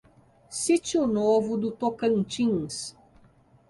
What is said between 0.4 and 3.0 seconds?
Sítio Novo do Tocantins